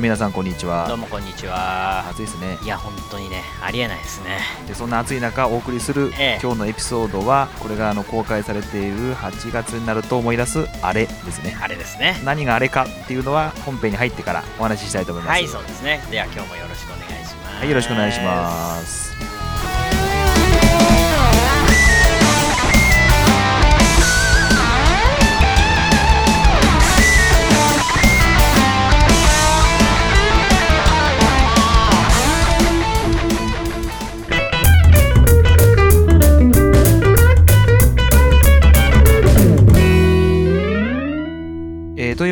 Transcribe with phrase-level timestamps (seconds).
[0.00, 0.88] 皆さんこんにちは。
[0.88, 2.08] どうもこんにちは。
[2.08, 2.58] 暑いですね。
[2.62, 4.38] いや本当にねありえないですね。
[4.66, 6.38] でそんな暑い中お送りする、ええ。
[6.42, 11.56] 今日のエピソードはこれがあの公開されている8月になると思い出すあれですね。
[11.60, 12.18] あれですね。
[12.24, 15.32] 何があれかっていうのは本編に入ってからお話ししたいと思います。
[15.32, 16.02] はいそうですね。
[16.10, 17.56] では今日もよろしくお願いします。
[17.60, 19.39] はいよろしくお願いします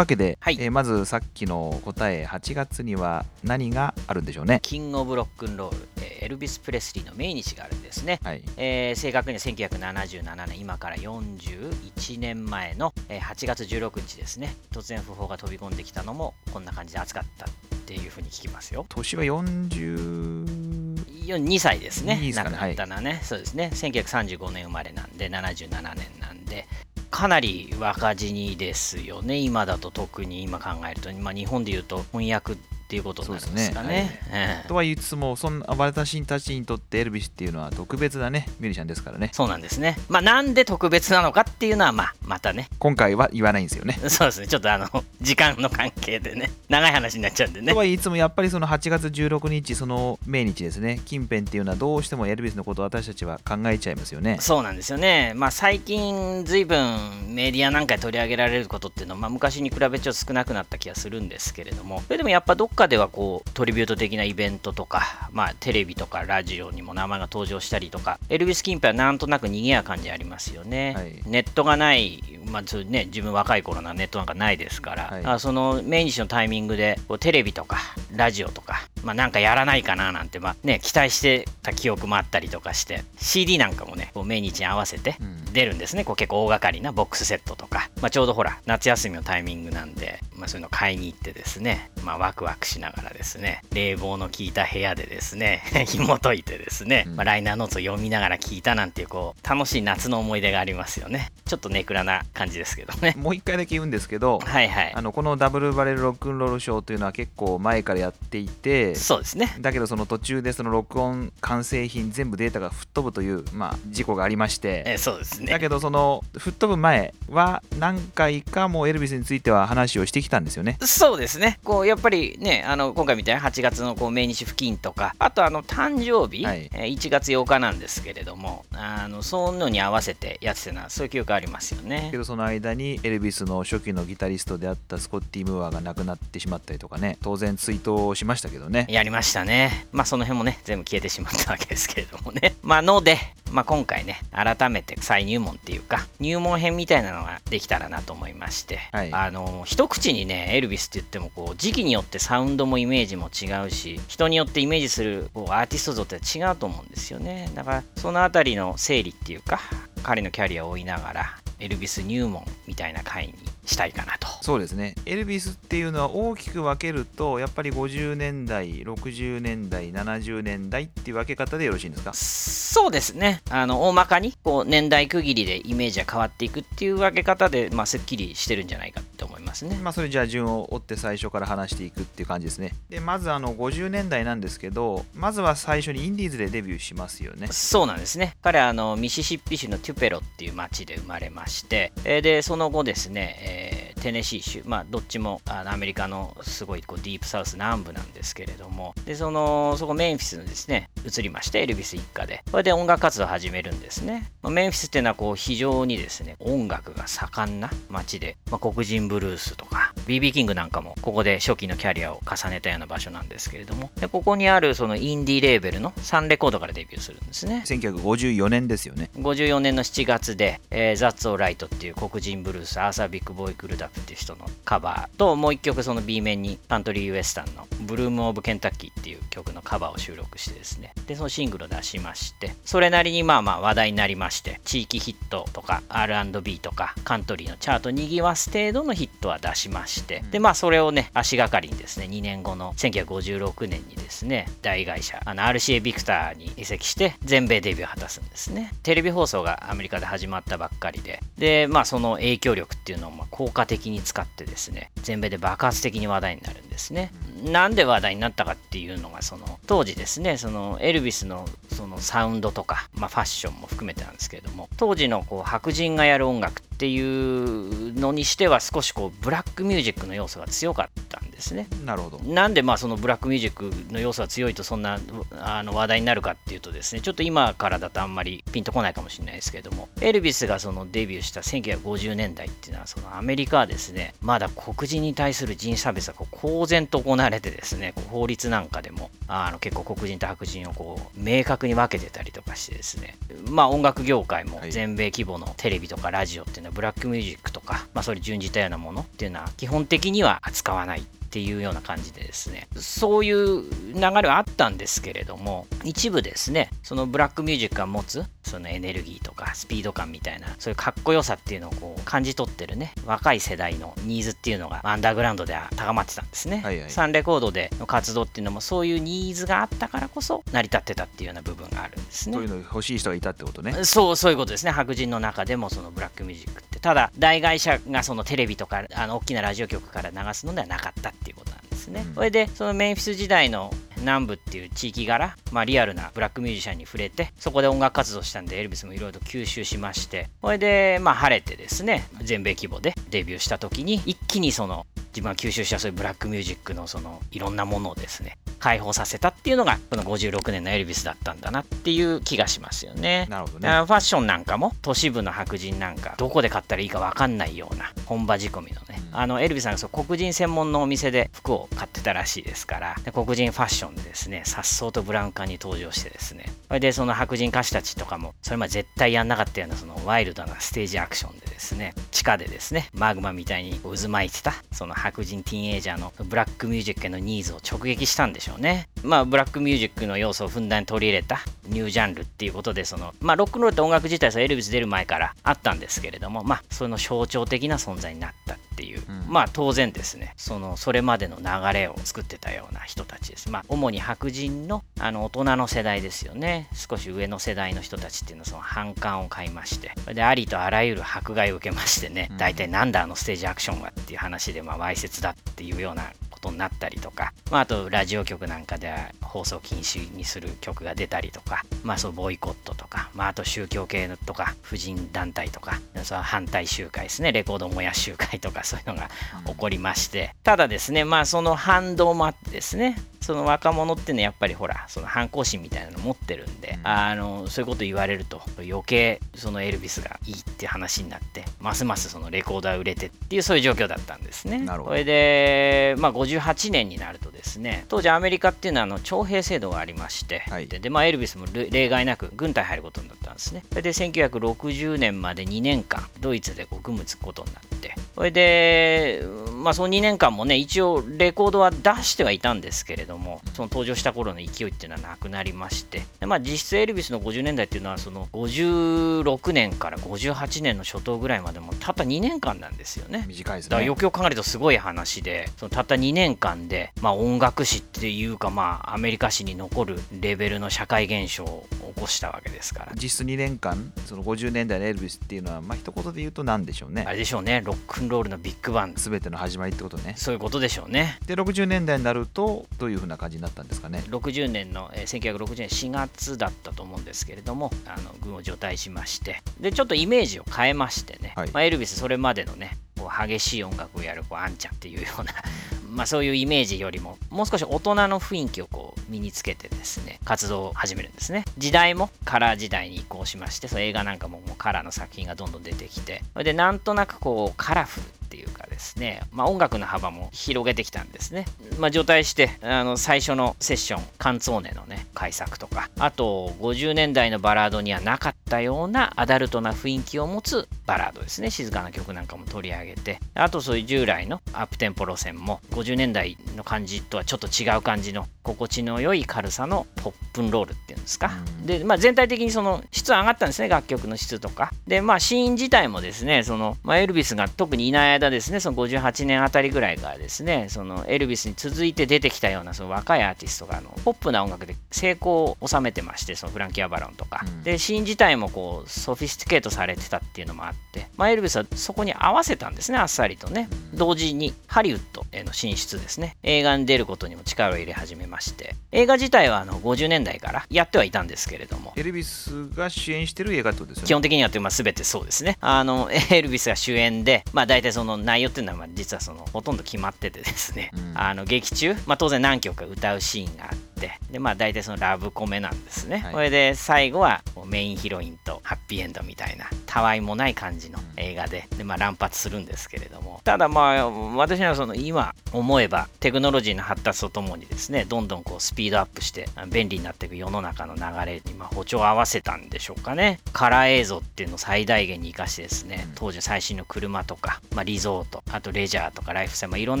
[0.00, 0.56] わけで、はい。
[0.58, 4.58] えーまずさっきの答え8月には何があるんでしょうね？
[4.62, 8.20] キングオブロックンロール、えーエルビス・プレスリーの命日があるんですね。
[8.22, 8.42] はい。
[8.56, 14.54] えー正確には1977年今から41年前の、えー8月16日ですね。
[14.72, 17.48] 突然訃報が飛び込んできたのもこんな感じで暑かったっ
[17.86, 18.86] ていうふうに聞きますよ。
[18.88, 20.90] 年は40
[21.30, 22.18] 2歳ですね。
[22.20, 22.50] いいですかね。
[22.50, 23.70] 亡くなったのはね、そうですね。
[23.72, 26.66] 1935年生まれなんで77年なんで
[27.10, 29.36] かなり若死にですよね。
[29.38, 32.56] 今だと特に今考えると、まあ、日本でいうと翻訳
[32.90, 34.20] っていうことになるんですかね。
[34.24, 39.30] そうええとは言いつつもそんな私たちにとってエルビスっていうのは特別なねミュージシャンですからね。
[39.32, 39.96] そうなんですね。
[40.08, 42.68] まあなんで特別なのかっていうのはまあまたね。
[42.80, 44.00] 今回は言わないんですよね。
[44.10, 44.48] そうですね。
[44.48, 46.50] ちょっとあの時間の関係でね。
[46.68, 47.72] 長い話になっちゃうんでね。
[47.72, 51.00] とは言いつつもやっぱりその8月16日その命日ですね。
[51.04, 54.38] 近辺っていうのはどうしてもエルビスのことを私たちは考えちゃいますよね。
[54.40, 70.94] そうなんですよね、まあ、最近、ずいぶんメディアなんかで取り上げられることっていうのは、まあ、昔に比べちょっと少なくなった気がするんですけれども、それでもやっぱどっかではこうトリビュート的なイベントとか、まあ、テレビとかラジオにも名前が登場したりとか、エルビス・キンペはなんとなく賑やか感じありますよね。
[70.96, 71.20] はい。
[71.26, 75.24] ネットがない、まあね、自分若い頃なネットなんかないですから、はい。
[75.24, 77.78] あその命日のタイミングでこうテレビとか
[78.14, 85.40] ラジオとか、まあ、なんかやらないかななんて、まあね、期待してた記憶もあったりとかして CD なんかもねこう命日に合わせてうん。
[85.52, 86.04] 出るんですね。
[86.04, 97.16] こう結構大掛かりなボックスセットとか、まあ、ちょうどほら夏休みのタイミングなんで、まあ、そういうの買いに行ってですね、まあ、ワクワクしながらですね冷房の効いた部屋でですね 紐解いてですね、うん。
[97.16, 101.32] まあ、ライナーノーツを読みながら聞いたなんていうこう楽しい夏の思い出がありますよね。
[101.46, 103.14] ちょっとネクラな感じですけどね。
[103.18, 104.92] もう一回だけ言うんですけどはいはい。
[104.94, 109.56] あのこのダブルバレルロックンロールショーというのは結構前からやっていてそうですね。
[109.60, 115.52] だけどその途中でその録音完成品全部データが吹っ飛ぶという、まあ、事故がありましてえそうですね。
[115.52, 120.78] だけどその吹っ飛ぶ前は何回かもうエルビスについては話をしてきたんですよね。
[120.80, 121.58] そうですね。
[121.64, 132.18] こうやっぱりね、あの今回みたいな8月のこう命日付近とか、あとあの誕生日、はいえー1月8日なんですけれども、あのそういうのに合わせてやってたのはそういう記憶ありますよねけ。
[132.18, 139.86] どその間にエルビスの初期のギタリストであったスコッティ・ムーアが亡くなってしまったりとかね当然追悼しましたけどねやりましたね。
[139.92, 142.54] まあその辺もね、全部消えてしまったわけですけれどもね。
[142.62, 143.18] まあので、
[143.50, 157.50] まあ今回ね、改めて再入門っていうか、入門編みたいなのができたらなと思いまして、はいあの、一口にね、エルビスって言ってもこう、時期によってサウンドもイメージも違うし、人によってイメージするこうアーティスト像って違うと思うんですよね。
[157.54, 159.60] だから、そのあたりの整理っていうか、
[160.02, 163.34] 彼のキャリアを追いながら、エルビス入門みたいな回に
[163.66, 164.26] したいかなと。
[164.42, 172.12] そうですねエルビスっていうのは大きく分けるとやっぱり50年代60年代70年代っていう分け方でよろしいんですか？
[172.14, 173.42] そうですね。
[173.50, 179.76] あの、大まかに、こう、年代区切りでイメージが変わっていくっていう分け方で、まあ、すっきりしてるんじゃないかって思いますね。
[179.82, 188.36] まあそれじゃあ順を追って最初から話していくっていう感じですねでまずあの50年代なんですけどまずは最初にインディーズでデビューしますよねそうなんですね。
[188.42, 204.30] 彼は、あの、ミシシッピ州のトゥペロっていう町で生まれまして、えで、その後ですね、えテネシー州、まあ、どっちもあのアメリカのすごいこうディープサウス南部なんですけれども、で、その、そこメンフィスにですね、移りまして、エルビス一家で、これで音楽活動を始めるんですね。
[204.42, 209.79] まあメンフィスっていうのはこう非常にですね、音楽が盛んな街で、まあ、黒人ブルースとか、
[210.10, 217.62] BB キングなんかもここで初期のキャリアを重ねたような場所なんですけれども、でここにあるそのインディーレーベルのサンレコードからデビューするんですね。
[217.64, 219.08] 1954年ですよね。
[219.14, 239.99] 54年の7月で、えー、ザッツ・オー・ライトっていう黒人ブルース、アーサー・ビッグ・ボーイ・クルダップっていう人のカバーと、もう一曲その B 面にカントリー・ウエスタンのブルーム・オブ・ケンタッキーっていう曲のカバーを収録してですね、で、そのシングルを出しまして、それなりにまあまあ話題になりまして、地域ヒットとか R&B とかカントリーのチャートにぎわす程度のヒットは出しまして、
[240.30, 248.72] で、まあそれをね、足がかりにですね、2年後の1956年にですね、大会社、あの RCA ビクターに移籍して、全米デビューを果たすんですね。
[248.82, 257.12] テレビ放送がアメリカで始まったばっかりで、で、まあその影響力っていうのをまあ効果的に使ってですね、全米で爆発的に話題になるんですね。
[257.44, 271.66] なんで話題になったかっていうのがその当時ですねそのエルヴィスのそのサウンドとか、まあ、ファッションも含めてなんですけれども当時のこう白人がやる音楽っていうのにしては少しこうブラックミュージックの要素が強かったですね。
[271.84, 272.18] なるほど。
[272.20, 275.00] なんでまあそのブラックミュージックの要素が強いとそんな
[275.32, 293.16] あの話題になるかっていうとですねちょっと今からだとあんまりピンとこないかもしれないですけれどもエルビスがそのデビューした1950年代っていうのはそのアメリカはですねまだ黒人に対する人種差別がこう公然と行われてですね法律なんかでもあの結構黒人と白人をこう明確に分けてたりとかしてですね
[293.48, 302.66] まあ音楽業界も全米規模のテレビとかラジオっていうのはブラックミュージックとか、まあ、それ準じたようなものっていうのは基本的には扱わないっていうような感じでですね。
[302.74, 303.62] そういう
[303.94, 322.34] 流れはあったんですけれども一部ですねそのブラックミュージックが持つそのエネルギーとかスピード感みたいなそういうかっこよさっていうのをこう感じ取ってるね若い世代のニーズっていうのがアンダーグラウンドでは高まってたんですね、はいはい、サンレコードでの活動っていうのもそういうニーズがあったからこそ成り立ってたっていうような部分があるんですね。
[322.34, 323.84] そういうの欲しい人がいたってことね。
[323.84, 324.72] そうそういうことですね。
[324.72, 326.80] 白人の中でもそのブラックミュージックって。
[326.80, 353.26] ただ大会社がそのテレビとかあの大きなラジオ局から流すのではなかったっていうことなんですね、それでそのメンフィス時代の南部っていう地域柄、まあ、リアルなブラックミュージシャンに触れてそこで音楽活動したんでエルビスもいろいろと吸収しましてそれでまあ晴れてですね全米規模でデビューした時に一気にその自分が吸収したそういうブラックミュージックのそのいろんなものをですね解放させたっていうのがこの56年のエルビスだったんだなっていう気がしますよね。
[353.30, 353.68] なるほどね。
[353.68, 366.46] ファッションなんかも都市部の白人なんかどこで買ったらいいか分かんないような本場仕込みのね、うん、あのエルビスさんがそう黒人専門のお店で服を買ってたらしいですからで黒人ファッションでですねさっそうとブランカに登場してですね。
[366.68, 371.94] それでその白人歌手たちとかもそれまで絶対やんなかったようなそのワイルドなステージアクションでですね。
[372.10, 378.88] 地下でですねマグマみたいに渦巻いてたその白人ティーンエイジャーのブラックミュージックへのニーズを直撃したんでしょうね。
[379.02, 390.32] まあブラックミュージックの要素をふんだんに取り入れたニュージャンルっていうことでそのまあロックンロールって音楽自体はエルビス出る前からあったんですけれどもまあその象徴的な存在になったっていう、うん、まあ当然ですね。
[390.36, 393.50] そのそれまでの流れを作ってたような人たちです。
[393.50, 396.68] まあ主に白人のあの大人の世代ですよね。
[396.72, 399.92] 少し上の世代の人たちっていうのはその反感を買いまして。
[400.14, 419.10] でありとあらゆる迫害を受けましてね、うん、大体なんだあのステージアクションはっていう話でまあわいせつだっていうようなことになったりとか、まあ、あとラジオ局なんかでは放送禁止にする曲が出たりとか、まあ、そうボイコットとか、まあ、あと宗教系のとか婦人団体とかその反対集会ですねレコード燃やし集会とかそういうのが
[419.46, 434.66] 起こりまして、ただですねまあその反動もあってですねその若者ってねやっぱりほらその反抗心みたいなの持ってるんで、うん、あのそういうこと言われると余計そのエルビスがいいって話になってますますそのレコーダー売れてっていうそういう状況だったんですね。
[434.66, 443.62] それで、まあ、58年になるとですね当時アメリカっていうのはあの徴兵制度がありまして、はい、でまあ、エルビスも例外なく軍隊入ることになったんですね。
[443.70, 449.22] で1960年まで2年間ドイツでこう軍務つくことになってそれで、
[449.56, 463.24] まあ、その2年間もね一応レコードは出してはいたんですけれどどもその登場した頃の勢いっていうのはなくなりましてで、まあ、実質エルビスの50年代っていうのはその56年から58年の初頭ぐらいまでもたった2年間なんですよね。
[463.26, 463.70] 短いですね。
[463.70, 472.92] だからよくよく考えるとすごい話でそのたった2年間で、まあ、音楽史っていうかまあアメリカ史に残るレベルの社会現象を起こしたわけですから。
[472.94, 477.04] 実質2年間その50年代のエルビスっていうのはまあ一言で言うと何でしょうね。
[477.06, 477.62] あれでしょうね。
[477.64, 478.94] ロックンロールのビッグバン。
[478.94, 480.14] 全ての始まりってことね。
[480.16, 481.18] そういうことでしょうね。
[481.26, 484.02] で60年代になるとどういうふうな感じになったんですかね。
[484.08, 489.42] 60年の、えー、1960年4月だったと思うんですけれどもあの軍を除隊しまして。
[489.60, 495.32] でちょっとイメージを変えましてね、はい、まあ、エルビスそれまでのねこう激しい音楽をやるこうあんちゃんっていうような
[495.90, 501.44] まあそういうイメージよりももう少し大人の雰囲気をこう身につけてですね活動を始めるんですね。
[501.58, 511.46] 時代もカラー時代に移行しましてその映画なんかももうカラーの作品がどんどん出てきてそれでなんとなくこうカラフルっていうかですね、まあ、音楽の幅も広げてきたんですね。
[511.80, 515.90] まあ、除隊してあの最初のセッションカンツォーネのね改作とか。
[515.98, 521.50] あと50年代のバラードにはなかったようなアダルトな雰囲気を持つバラードですね。
[521.50, 523.18] 静かな曲なんかも取り上げて。
[523.34, 531.32] あとそういう従来のアップテンポ路線も50年代の感じとはちょっと違う感じの心地の良い軽さのポップンロールっていうんですか、
[531.64, 534.72] で、まあ、全体的にその質上がったんですね楽曲の質とか。
[534.86, 553.68] でまあシーン自体もですねその、まあ、エルビスが特にいない間ですねその58年あたりぐらいからですねそのエルビスに続いて出てきたようなその若いアーティストがあのポップな音楽で成功を収めてましてそのフランキー・アバロンとか、うん、でシーン自体もこうソフィスティケートされてたっていうのもあって、まあ、エルビスはそこに合わせたんですねあっさりとね。
[553.94, 556.36] 同時にハリウッドへの進出ですね。
[556.42, 558.74] 映画に出ることにも力を入れ始めまして。
[558.92, 561.92] 映画自体はあの50年代からやってはいたんですけれども。
[561.96, 564.06] エルビスが主演してる映画ってことですよね。
[564.08, 565.58] 基本的にはまあ全てそうですね。
[565.60, 583.40] あのエルビスが主演でまあ大体その内容っていうのは実はそのほとんど決まっててですね、うん、あの劇中、まあ、当然何曲か歌うシーンがあってでまあ大体そのラブコメなんですね、はい、これで最後はメインヒロインとハッピーエンドみたいなたわいもない感じの映画でで、まあ、乱発するんですけれども。
[583.44, 593.40] ただまあ私はその今思えばテクノロジーの発達とともにですねどんどんこうスピードアップして便利になっていく世の中の流れにま歩調を合わせたんでしょうかね。
[593.52, 600.00] カラー映像っていうのを最大限に生かしてですね当時最新の車とか、まあ、リゾートあとレジャーとかライフスタイル、まあ、いろん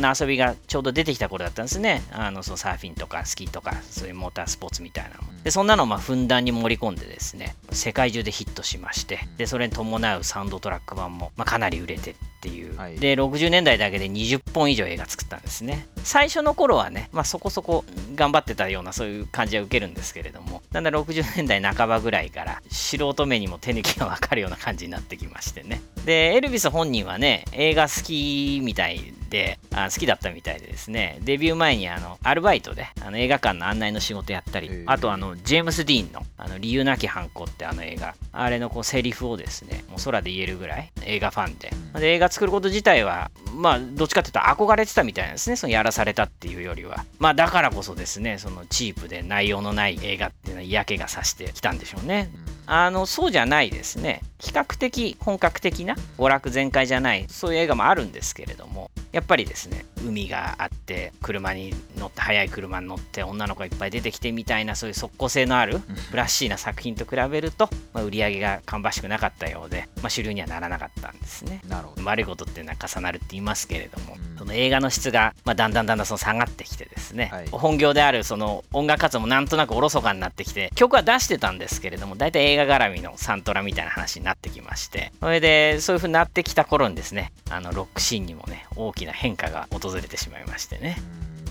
[0.00, 2.02] な遊びがちょうど出てきた頃だったんですね。
[2.12, 15.86] あのそのサーフィンとかスキーとかそういうモータースポーツみたいなものでそんなのをまあふんだんに盛り込んでですね世界中でヒットしましてでそれに伴うサウンドトラック版もまかなり売れてっていう、はい、で60年代だけで20本以上映画作ったんですね。
[16.02, 20.62] 最初の頃はね、まあ、そこそこ頑張ってたようなそういう感じは受けるんですけれども。
[20.72, 25.82] だんだん60年代半ばぐらいから素人目にも手抜きが分かるような感じになってきましてね。
[26.04, 31.18] でエルビス本人はね映画好きみたいであ好きだったみたいでですね。
[31.22, 38.14] デビュー前にあのアルバイトであの映画館の案内の仕事やったりあとあのジェームス・ディーンのあの理由なき犯行ってあの映画。
[38.32, 41.70] あれのこうセリフをですねもう空で言えるぐらい映画ファンで。
[41.98, 45.56] で映画作ること自体はまあどっちかっていうと憧れてたみたいなんですね。
[45.56, 47.04] そのやらされたっていうよりは。
[47.18, 52.30] まあだからこそですねそのチープで内容のない映画っていうのは嫌気がさしてきたんでしょうね、
[52.72, 54.22] あのそうじゃないですね。
[54.38, 71.60] 比較的本格的な娯楽全開じゃないそういう映画もあるんですけれどもやっぱりですね海があって車に乗って速い車に乗って女の子がいっぱい出てきてみたいなそういう即効性のあるフラッシーな作品と比べると、まあ、売り上げが芳しくなかったようで、まあ、主流にはならなかったんですね。
[71.68, 72.04] なるほど。
[72.04, 90.96] 悪いことっていうのは重なるって言いますけれども、うん、その映画の質が、まあ、だんだんだんだんその下がってきてですね、はい、本業であるその音楽活動もなんとなくおろそかになってきて曲は出してたんですけれども大体映画絡みのサントラみたいな話になってきましてそれでそういう風になってきた頃にですねあのロックシーンにもね大きな変化が訪れてしまいましてね。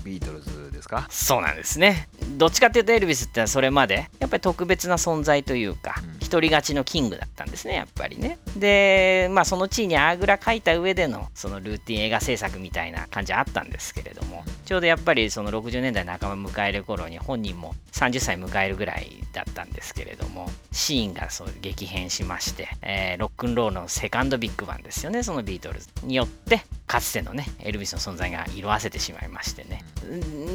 [0.02, 1.06] ビートルズですか？
[1.10, 2.08] そうなんですね。
[2.38, 8.38] どっちかっていうとエルビスってそれまでやっぱり特別な存在というか、うん、独り勝ちのキングだったんですねやっぱりね。
[8.56, 29.84] でまあその地位にあぐらかいた上でのそのルーティン映画制作みたいな感じあったんですけれどもちょうどやっぱりその60年代半ば迎える頃に本人も30歳迎えるぐらいだったんですけれどもシーンがそう激変しまして、えー、ロックンロールのセカンドビッグバンですよねそのビートルズによってかつてのねエルビスの存在が色あせてしまいましてね。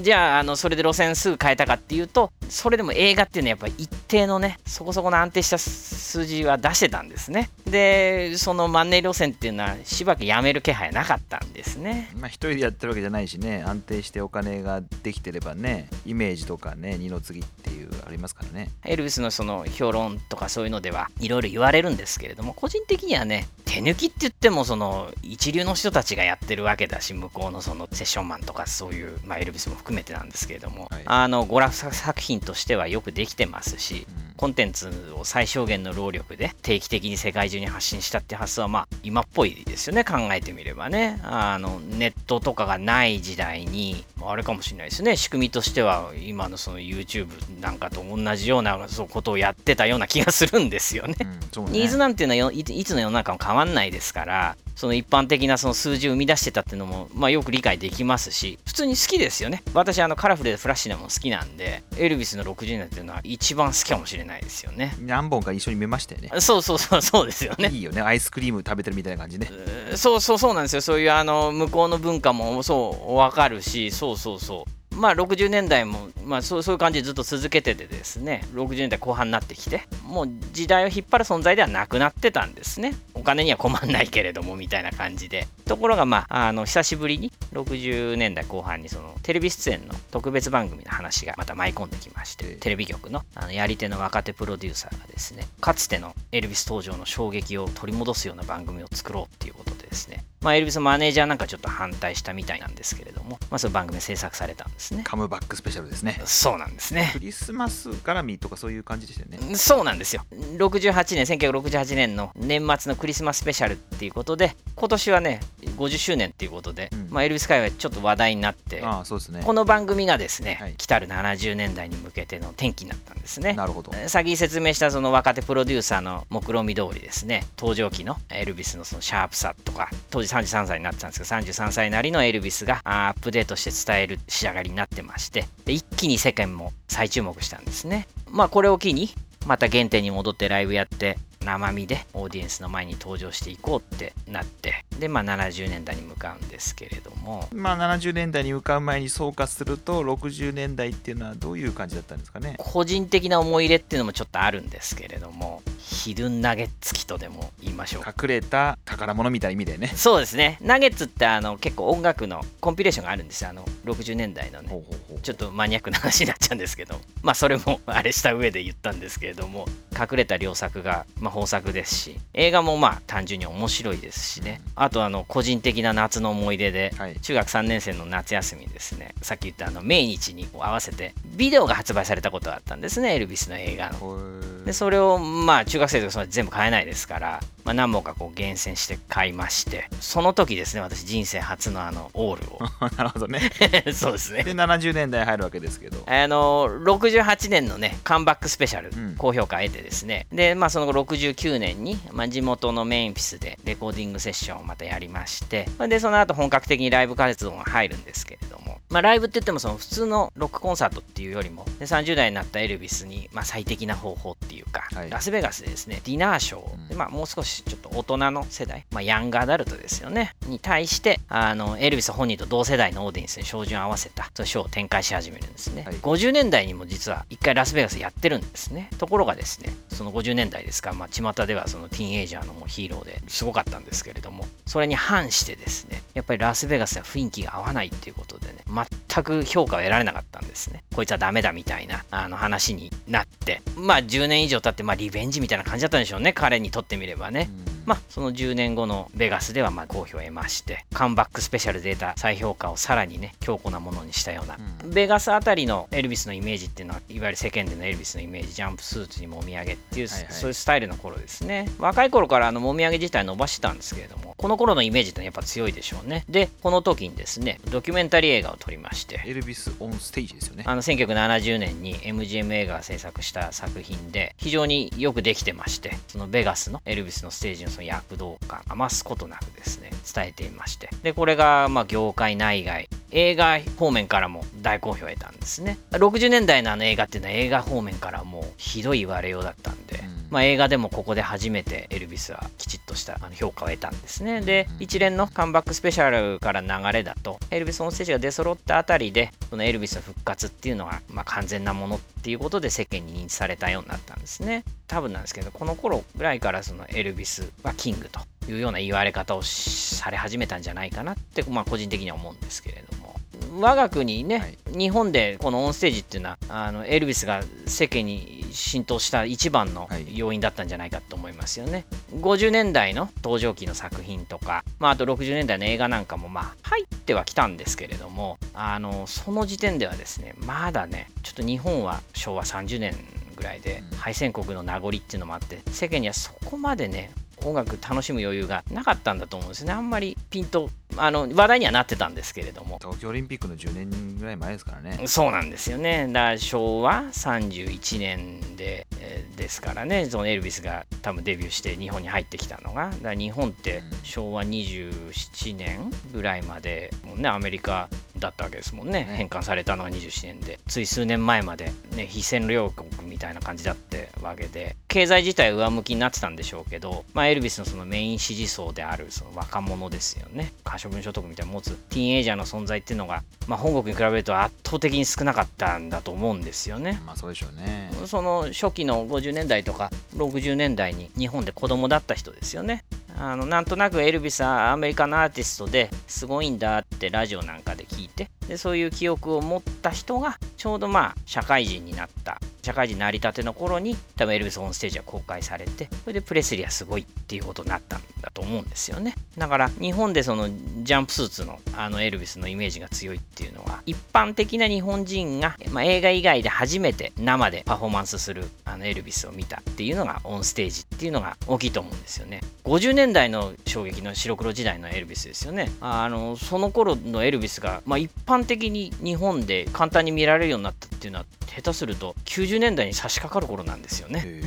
[0.01, 7.49] じゃああのそれで路線すぐ変えたかっていうとそれでも映画っていうのはやっぱり一定のねそこそこの安定した数字は出してたんですね。
[7.65, 12.11] でそのマンネリ路線っていうのはしばらくやめる気配なかったんですね。
[12.15, 18.71] まあ一人でやってるわけじゃないしね安定してお金ができてればねイメージとかね二の次っていうありますからね。
[18.85, 34.25] エルビスのその評論とかそういうのではいろいろ言われるんですけれども個人的にはね手抜きって言ってもその一流の人たちがやってるわけだし向こうのそのセッションマンとかそういう、まあ、エルビスも含めてなんですけれども、はい、あの娯楽作品としてはよくできてますし、うん。
[34.37, 41.19] コンテンツを最小限の労力で定期的に世界中に発信したって発想はまあ今っぽいですよね考えてみればね。
[41.23, 45.17] あのネットとかがない時代にあれかもしれないですね。
[45.17, 47.27] 仕組みとしては今のその YouTube
[47.61, 51.15] なんかと同じようなことをやってたような気がするんですよね。
[51.19, 51.71] うん、ね。
[51.71, 59.63] ニーズなんていうのはいつの世の中も変わんないですからその一般的なその数字を生み出してたっていうのも、まあ、よく理解できますし普通に好きですよね。
[59.73, 64.95] 私あのカラフルでフラッシュなもの好きなんでエルビスの60年っていうのは一番好きかもしれないですよね。
[64.99, 66.29] 何本か一緒に見ましたよね。
[66.39, 67.69] そうそうそうそうですよね。
[67.69, 68.01] いいよね。
[68.01, 69.49] アイスクリーム食べてるみたいな感じね。
[69.95, 70.81] そうそうそうなんですよ。
[70.81, 78.43] そういうあの向こうの文化もそう分かるしそうそうそうまあ60年代も、まあ、そうそういう感じでずっと続けててですね。
[78.53, 82.93] 60年代後半になってきてもう時代を引っ張る存在ではなくなってたんですね。
[83.13, 85.47] お金には困んないけれどもみたいな感じで。
[85.65, 100.23] ところがまああの久しぶりに60年代後半にそのテレビ出演の特別番組の話がまた舞い込んできましてテレビ局のあのやり手の若手プロデューサーがですねかつてのエルビス登場の衝撃を取り戻すような番組を作ろうっていうことでですね。
[100.41, 105.03] まあ、エルビスのマネージャーなんかちょっと反対したみたいなんですけれども、まあ、そういう番組制作されたんですね。
[105.03, 106.21] カムバックスペシャルですね。
[106.25, 107.09] そうなんですね。
[107.13, 109.55] クリスマス絡みとかそういう感じでしたよね。
[109.55, 110.25] そうなんですよ。
[110.31, 115.39] 68年1968年の年末のクリスマススペシャルっていうことで今年はね
[115.77, 117.07] 50周年っていうことで、うん。
[117.09, 119.41] まあ、エルビス界はちょっと話題になってああそうですね。
[119.43, 120.75] この番組がですね、はい。
[120.75, 123.53] 来たる70年代に向けての転機になったんですね。
[123.53, 123.91] なるほど。
[124.07, 138.07] 先説明したその若手プロデューサーの目論見通りですね登場期のエルビスのそのシャープさとか当時33歳になったんですけど33歳なりのエルビスがあアップデートして伝える仕上がりになってましてで一気に世間も再注目したんですね。
[138.29, 139.09] まあこれを機に
[139.45, 147.47] また原点に戻ってライブやって生身でオーディエンスの前に登場していこうってなってでまあ70年代に向かうんですけれども。
[147.53, 152.55] まあ70年代に向かう前に総括すると60年代っていうのはどういう感じだったんですかね？
[152.57, 158.03] 個人的な思い入れっていうのもちょっとあるんですけれどもヒドゥンナゲッツ期とでも言いましょう。
[158.05, 159.87] 隠れた宝物みたいな意味でね。
[159.95, 160.57] そうですね。
[160.61, 163.51] ナゲッツってあの結構音楽のコンピレーションがあるんですよ。
[163.51, 164.81] あの60年代のね。
[165.21, 166.99] ちょっとマニアックな話になっちゃうんですけど。
[167.21, 169.67] まあそれもあれした上で言ったんですけれども。
[169.97, 174.61] 隠れた良作が、まあ、豊作ですし映画もまあ単純に面白いですしね。
[174.75, 177.19] あとあの個人的な夏の思い出ではい。
[177.19, 179.13] 中学3年生の夏休みですね。
[179.21, 192.59] さっき言ったあの命日に合わせてビデオが発売されたことがあったんですねエルビスの映画のでそれをまあ中学生とかそれ全部買えないですから、まあ、何本かこう厳選して買いましてその時ですね私人生初のあのオールを。
[192.97, 193.51] なるほどね。
[193.93, 194.43] そうですね。
[194.43, 196.03] で70年代入るわけですけど。
[196.05, 199.15] あの68年のねカムバックスペシャル、うん。
[199.17, 200.27] 高評価を得てですね。
[200.31, 215.09] でまあその後69年に、まあ、地元のメンフィスでレコーディングセッションをまたやりましてまあでその後本格的にライブ活動が入るんですけれどもまあライブって言ってもその普通のロックコンサートっていうよりもで30代になったエルビスに、まあ、最適な方法っていうか、はい。
[215.09, 216.59] ラスベガスでですねディナーショー。
[216.59, 216.87] を、うん。
[216.87, 220.35] でまあ、もう少しちょっと大人の世代、まあ、ヤングアダルトですよね。
[220.47, 225.95] に対してあのエルビス本人と同世代のオーディエンスに照準を合わせたショーを展開し始めるんですね、はい。
[225.95, 228.89] 50年代にも実は一回ラスベガスやってるんですね。
[228.97, 240.83] ところがですねその50年代ですか、まあ、巷ではそのティーンエイジャーのもうヒーローですごかったんですけれどもそれに反してですねやっぱりラスベガスでは雰囲気が合わないっていうことでね全く評価を得られなかったんですね。
[240.95, 247.74] こいつはダメだみたいなあの話になってまあ10年以上経ってまあリベンジみたいな感じだったんでしょうね彼にとってみればね、うん。
[247.85, 261.67] まあ、その10年後のベガスではまあ好評を得まして、カムバックスペシャルで得た再評価をさらにね、強固なものにしたような、うんベガスあたりのエルビスのイメージっていうのは、いわゆる世間でのエルビスのイメージ、ジャンプスーツにもみあげっていう、はいはいそういうスタイルの頃ですね。
[261.79, 266.23] 若い頃からあのもみあげ自体伸ばしてたんですけれども、この頃のイメージってやっぱ強いでしょうね。
[266.29, 280.89] で、この時にですね、ドキュメンタリー映画を撮りまして、エルビス・オン・ステージですよねあの1970年に MGM 映画が制作した作品で非常によくできてましてそのベガスのエルビスのステージのその躍動感余すことなくですね伝えていまして。
[281.03, 285.77] でこれがま業界内外映画方面からも大好評を得たんですね。
[285.91, 294.41] 60年代のあの映画っていうのは映画方面からもうひどい言われようだったんで、うんまあ、映画でもここで初めてエルビスはきちっとしたあの評価を得たんですね。
[294.41, 304.63] で、一連のカムバックスペシャルから流れだと、エルビスオンステージが出揃ったあたりで、そのエルビスの復活っていうのは、まあ、完全なものっていうことで世間に認知されたようになったんですね。
[304.87, 308.19] 多分なんですけど、この頃ぐらいからそのエルビスはキングと
[308.51, 313.15] いうような言われ方をされ始めたんじゃないかなって、まあ、個人的には思うんですけれども。
[313.59, 314.57] 我が国ね、はい。
[314.77, 320.17] 日本でこのオンステージっていうのはあのエルビスが世間に浸透した一番のはい。
[320.17, 321.85] 要因だったんじゃないかと思いますよね。
[322.13, 332.95] 50年代の登場期の作品とか、まあ、あと60年代の映画なんかもまあ入ってはきたんですけれどもあのその時点ではですねまだねちょっと日本は昭和30年
[333.35, 333.97] ぐらいでうん。
[333.97, 337.11] 敗戦国の名残っていうのもあって世間にはそこまでね
[337.45, 339.73] 音楽楽しむ余裕がなかったんだと思うんですね。
[339.73, 342.79] あんまりピンとあの話題にはなってたんですけれども。
[342.81, 345.07] 東京オリンピックの10年ぐらい前ですからね。
[345.07, 346.07] そうなんですよね。
[346.07, 353.83] だから昭和31年で、えーですからね、そのエルビスが多分デビューして日本に入ってきたのが、だ日本ってうん。
[354.03, 359.05] 昭和27年ぐらいまで、もうね、アメリカだったわけですもんね。
[359.05, 370.51] ね返還されたのは27年で、つい数年前まで、ね、非占領国みたいな感じだってわけで、経済自体上向きになってたんでしょうけど、まあ、エルビスのそのメイン支持層であるその若者ですよね。
[370.63, 377.01] 可処分所得みたいなのを持つティーンエイジャーの存在っていうのが、まあ、本国に比べると圧倒的に少なかったんだと思うんですよね。
[377.05, 382.83] まあそうでしょうねその初期の50年代とか60年代に日本で子供だった人ですよね。
[383.17, 392.39] あのなんとなくエルビスはアメリカのアーティストですごいんだってラジオなんかで聞いてでそういう記憶を持った人がちょうどまあ社会人になった。
[392.65, 399.13] 社会人成り立ての頃に多分エルビスオンステージは公開されてそれでプレスリーはすごいっていうことになったんだと思うんですよね。
[399.37, 400.49] だから日本でその
[400.81, 412.41] ジャンプスーツのあのエルビスのイメージが強いっていうのは一般的な日本人が、まあ、映画以外で初めて生でパフォーマンスするあのエルビスを見たっていうのがオンステージっていうのが大きいと思うんですよね。
[412.63, 415.69] 50年代の衝撃の白黒時代のエルビスですよね。
[415.81, 424.41] あのその頃のエルビスが、まあ、一般般的に日本で簡単に見られるようになったっていうのは下手すると90年代に差し掛かる頃なんですよね。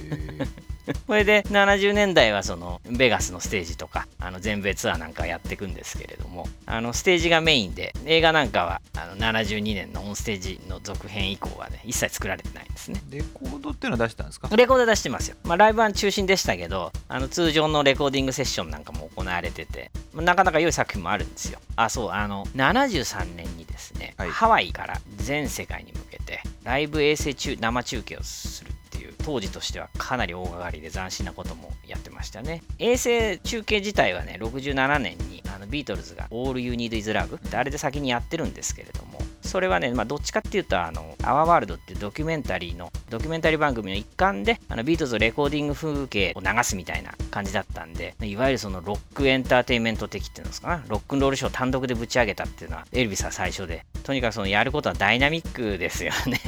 [1.07, 13.03] これで70年代はそのベガスのステージとかあの全米ツアーなんかやっていくんですけれどもあのステージがメインで映画なんかはあの72年のオンステージの続編以降はね一切作られてないんですね。
[13.11, 14.49] レコードっていうのは出したんですか？
[14.57, 21.59] レコード出してますよ、まあ、ライブは中心でしたけどあの通常のレコーディングセッションなんかも行われててなかなか良い作品もあるんですよ。
[21.77, 32.63] あそうあの73年にですね、はい、ハワイから全世界に向けてライブ衛星中生中継をするっていう当時としてはかなり大掛かりで斬新なこともやってましたね。
[32.79, 56.39] 衛星中継自体はね67年にあのビートルズが「All You Need Is Love」ってあれで先にやってるんですけれどもそれはね、まあ、どっちかっていうと、あの、アワーワールドっていうドキュメンタリーの、ドキュメンタリー番組の一環で、あの、ビートルズのレコーディング風景を流すみたいな感じだったんで、いわゆるそのロックエンターテインメント的っていうんですかな、ロックンロールショー単独でぶち上げたっていうのは、エルビスは最初で、とにかくそのやることはダイナミックですよね。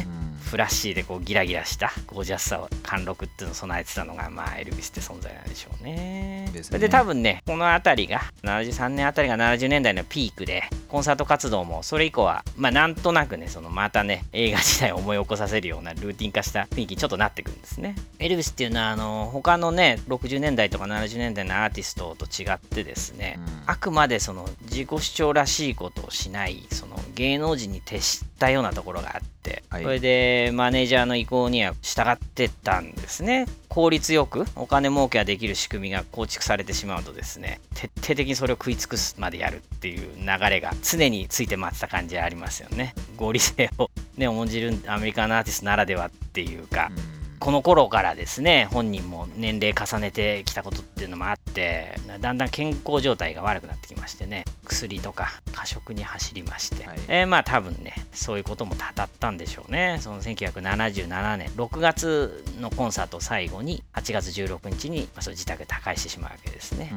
[0.51, 6.51] フラッシーでこうギラギラしたゴージャスさを貫禄っていうのを備えてたのがまあエルビスって存在なんでしょうね。
[6.53, 17.95] で、ね、多分ねこの辺りが73年あたりが70年代のピークでコンサート活動もそれ以降はまあなんとなくねそのまたね映画時代を思い起こさせるようなルーティン化した雰囲気にちょっとなってくるんですね。
[18.19, 33.47] エルビスっていうのはあの他のね60年代とか70年代のアーティストと違ってですね、うん、あくまでその自己主張らしいことをしないその芸能人に徹したようなところがあって、はい、それでマネージャーの意向には従ってたんですね。
[33.71, 42.95] 効率よくお金儲けができる仕組みが構築されてしまうとですね、徹底的にそれを食い尽くすまでやるっていう流れが常について回ってた感じありますよね。
[43.17, 47.21] 合理性をね、重んじるアメリカのアーティストならではっていうか、うん。
[47.41, 59.99] この頃からですね本人も年齢重ねてきたことっていうのもあってだんだん健康状態が悪くなってきましてね薬とか過食に走りまして、はい、えー、まあ多分ねそういうこともたたったんでしょうね。
[60.01, 66.93] その1977年6月のコンサートを最後に8月16日に、まあ、その自宅で他界してしまうわけですね。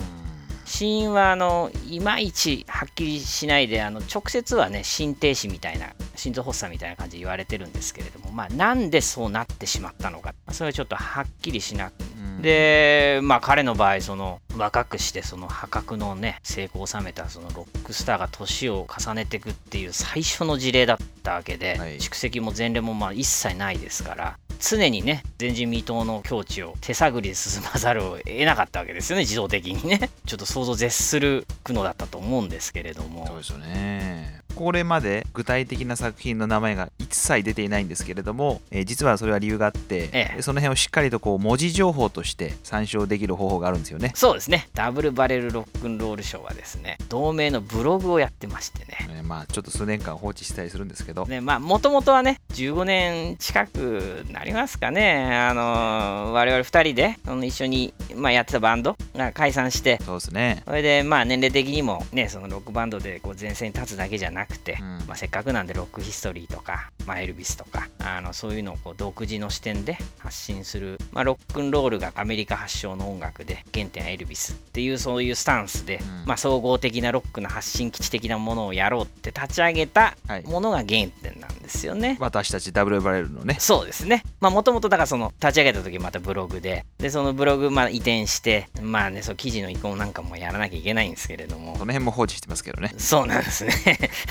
[0.66, 10.34] 死因はあのいまいちはっきりしないであの直接はね心停止みたいな心臓発作みたいな感じで言われてるんですけれども、まあ、なんでそうなってしまったのか。
[10.52, 11.92] それはちょっとはっきりしな
[12.42, 30.10] でまあ彼の場合その若くしてその破格のね成功を収めたそのロックスターが年を重ねていくっていう最初の事例だったわけで、はい、蓄積も前例もまあ一切ないですから常にね前人未到の境地を手探りで進まざるを得なかったわけですよね自動的にね。
[30.26, 33.28] ちょっと想像絶する苦悩だったと思うんですけれども。
[33.28, 34.42] そうですよね。
[34.56, 44.12] これまで具体的な作品の名前が一切出ていないんですけれども、えー、実はそれは理由があって、ええ、その辺をしっかりとこう文字情報として参照できる方法があるんですよね。
[44.16, 44.68] そうですね。
[44.74, 51.26] ダブルバレルロックンロールショーはですね同名のブログをやってましてね、ね、まあちょっと数年間放置したりするんですけど。
[51.28, 55.36] ねまあもともとはね15年近くなりますかね。
[55.36, 60.00] あのー、我々2人でその一緒に、まあ、やってたバンドが解散して。
[60.04, 60.64] そうですね。
[60.66, 83.58] それでまあ年齢的にもねそのロックバンドでこう前線に立つだけじゃなくて、うん、まあ、せっかくなんでロックヒストリーとか、まあ、エルビスとかあのそういうのをこう独自の視点で発信する、まあ、ロックンロールがアメリカ発祥の音楽で原点はエルビスっていうそういうスタンスで、うん、まあ、総合的なロックの発信基地的なものをやろうって立ち上げたものが原点なんですよね、はい、私たちダブルバレルのね。
[83.60, 84.24] そうですね。
[84.40, 91.74] まあもともとだからその立ち上げた時またブログででそのブログまあ移転してまあねそう記事の移行なんかもやらなきゃいけないんですけれども。
[91.78, 92.94] その辺も放置してますけどね。
[92.98, 93.74] そうなんですね。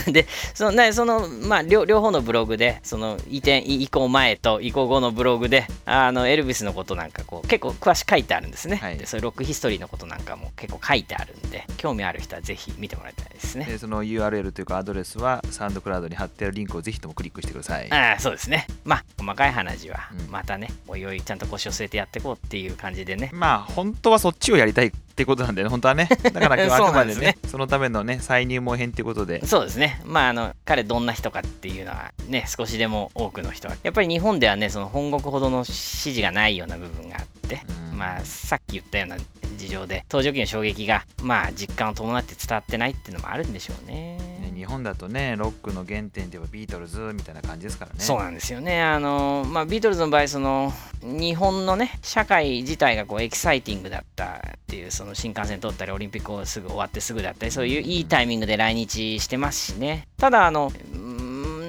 [0.09, 13.65] でそのそのまあ両方のブログでその移転移行前と移行後のブログであのエルビスのことなんかこう結構詳しく書いてあるんですね、はい、でそういうロックヒストリーのことなんかも結構書いてあるんで興味ある人はぜひ見てもらいたいですね。
[13.65, 17.91] でその URL というかアドレスはサウンドクラウドに貼ってあるリンクをぜひともクリックしてください。
[17.93, 18.67] ああそうですね。
[18.85, 23.31] まあ細かい話はまたね、うん、おいおいちゃんと腰を据えてやっていこうっていう感じでね。
[23.33, 26.09] まあ本当はそっちをやりたいってことなんでね、本当はね。
[26.33, 29.47] だから今日あくまでね、そのためのね、再入門編ってことで。
[29.47, 30.01] そうですね。
[30.05, 33.77] まあ、あの、彼どんな人かっていうのはね、少しでも多くの人は。
[33.83, 37.61] やっぱり日本ではね、その本国ほどの支持がないような部分があって、
[37.95, 39.17] まあ、さっき言ったような
[39.57, 44.32] 事情で、登場期の衝撃が、まあ、実感を伴って伝わってないっていうのもあるんでしょうね。
[44.63, 47.97] 日本だとねロックの原点ではビートルズみたいな感じですからね。
[47.99, 48.81] そうなんですよね。
[48.81, 50.73] あのまあビートルズの場合その
[51.03, 60.07] 日本のね社会自体がこうエキサイティングだったっていうその新幹線通ったりオリンピックをすぐ終わってすぐだったりそういういいタイミングで来日してますしね。
[60.17, 60.71] ただあの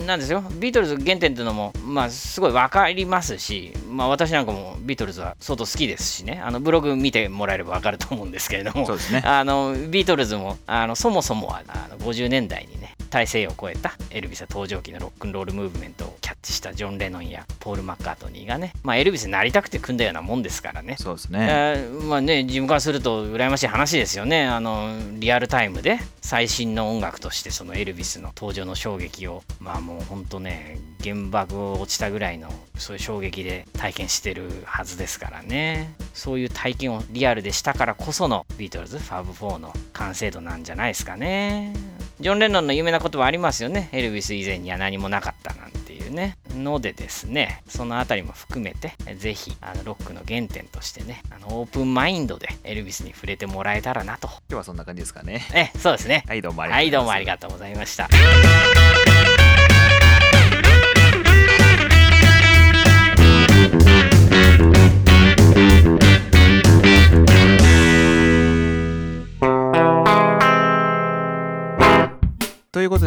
[0.05, 0.43] なんですよ。
[0.59, 6.41] ビートルズ原点っていうのもまあすごい分かりますしまあ私なんかもビートルズは相当好きですしね。
[6.43, 8.87] あのブログ見てもらえれば分かると思うんですけれども。
[9.11, 9.21] ね。
[9.25, 20.95] あのビートルズもあのそもそもはあの50年代にね大西洋を越えたエルビス登場期のロックンロールムーブメントをキャッチしたジョン・レノンやポール・マッカートニーがね、まあ、エルビスになりたくて組んだようなもんですからね。
[20.99, 21.47] そうですね。
[21.49, 24.47] えー、まあね、自分からすると羨ましい話ですよね。
[24.47, 32.49] あの、リアルタイムで最新の音楽としてそのエルビスの登場の衝撃を、まあもうほんとね、原爆を落ちたぐらいの
[32.80, 35.93] そういう衝撃で体験してるはずですからね。
[36.15, 41.73] そういう体験をリアルでしたからこそのビートルズ、ファブ4の完成度なんじゃないですかね。
[42.19, 43.89] ジョン・レノンの有名な言葉ありますよね。
[43.91, 46.37] エルビス以前には何もなかったなんていうね。
[46.55, 54.27] のでですね、そのあたりも含めて、ぜひ、あのロックの原点としてね、あのオープンマインドでエルビスに触れてもらえたらなと。
[54.27, 55.45] 今日はそんな感じですかね。
[55.53, 56.23] え、そうですね。
[56.27, 56.91] はい、どうもあり
[57.25, 58.07] がとうございました。
[58.07, 58.52] ということ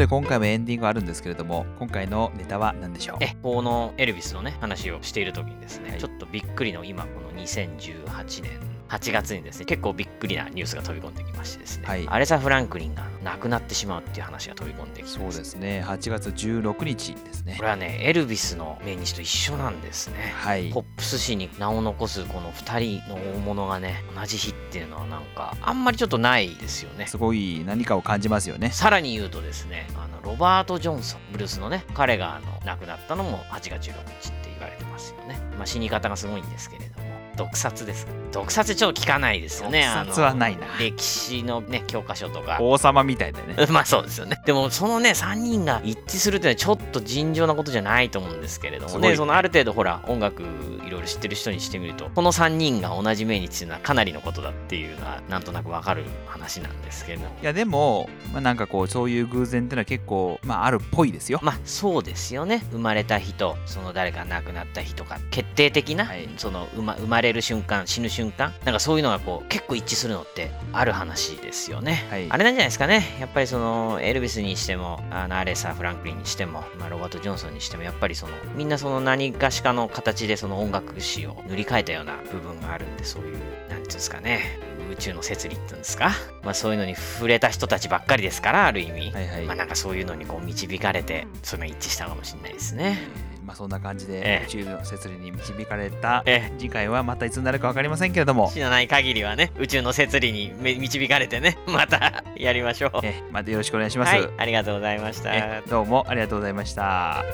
[0.06, 3.16] で今回もエンディングあるんですけれども今回のネタは何でしょう？
[3.20, 17.54] えこのエルビスのね話をしている時にですね、はい、ちょっとびっくりの今この2018年8月にですね、結構びっくりなニュースが飛び込んできましてですね、はい、アレサ・フランクリンが亡くなってしまうっていう話が飛び込んできてそうですね、8月16日ですね。
[17.56, 20.32] これはね、エルビスの命日と一緒なんですね。
[20.36, 20.70] はい。
[20.70, 27.06] ポップス誌に名を残すこの2人の大物がね、同じ日っていうのはなんか、あんまりちょっとないですよね。
[27.06, 28.70] すごい何かを感じますよね。
[28.70, 35.38] さらに言うとですね、あのロバート・ジョンソン、ブルースのね、彼があの亡くなったのも8月16日って言われてますよね。
[35.56, 37.05] まあ、死に方がすごいんですけれども。
[37.36, 38.06] 毒殺です。
[38.32, 39.86] 毒殺ちょっと聞かないですよね。
[40.04, 40.66] 毒殺はないな。
[40.78, 42.58] 歴史のね教科書とか。
[42.60, 43.54] 王様みたいだね。
[43.70, 44.40] まあそうですよね。
[44.44, 57.22] でもそのね3人が一致するってのはちょっと尋常なことじゃないと思うんですけれどもね、ね、そのある程度ほら音楽いろいろ知ってる人にしてみるとこの3人が同じ命日っていうのはかなりのことだっていうのはなんとなくわかる話なんですけど。
[57.22, 61.40] いやでも、まあ、なんかこうそういう偶然っていうのは結構、まあ、あるっぽいですよ。
[61.42, 62.62] まあそうですよね。
[62.70, 73.16] 生まれた日とその誰か亡くなった日とか決定的な、はい、その生ま生まれる瞬間死ぬ瞬間なんかそういうのがこう結構一致するのってある話ですよね、はい、あれなんじゃないですかね。
[73.20, 84.60] やっぱりそのエルビスにしてもあのアレサ・フランクリンにしても、まあ、ロバート・ジョンソンにしてもやっぱりそのみんなその何かしかの形でその音楽史を塗り替えたような部分があるんでそういう何て言うんですかね。
[84.88, 86.12] 宇宙の摂理っていうんですか、
[86.42, 92.98] まあ、そういうのに触れた人たちばっかりですからある意味、はいはい、まあなんかそういうのにこう導かれてそれが一致したかもしれないですね。
[93.46, 96.24] まあ、そんな感じで宇宙の摂理に導かれた、
[96.58, 105.62] 次回はまたいつになるか分かりませんけれども知らない限りはね宇宙の摂理に導かれてね また やりましょう、えまたよろしくお願いします、はい、ありがとうございました。
[105.62, 107.24] どうもありがとうございました